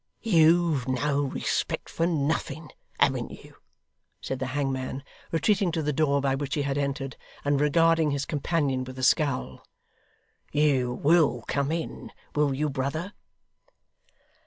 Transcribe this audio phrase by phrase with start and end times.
[0.23, 3.57] You've no respect for nothing haven't you?'
[4.19, 8.25] said the hangman, retreating to the door by which he had entered, and regarding his
[8.25, 9.63] companion with a scowl.
[10.51, 13.13] 'You WILL come in, will you, brother!